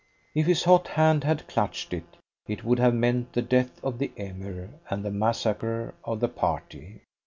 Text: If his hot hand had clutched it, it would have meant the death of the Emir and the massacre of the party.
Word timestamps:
If 0.33 0.47
his 0.47 0.63
hot 0.63 0.87
hand 0.87 1.23
had 1.25 1.47
clutched 1.47 1.93
it, 1.93 2.17
it 2.47 2.63
would 2.63 2.79
have 2.79 2.95
meant 2.95 3.33
the 3.33 3.43
death 3.43 3.79
of 3.83 3.99
the 3.99 4.11
Emir 4.15 4.71
and 4.89 5.05
the 5.05 5.11
massacre 5.11 5.93
of 6.03 6.21
the 6.21 6.27
party. 6.27 7.01